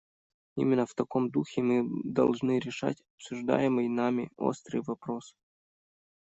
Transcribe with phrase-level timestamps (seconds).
[0.55, 5.35] Именно в таком духе мы должны решать обсуждаемый нами острый вопрос.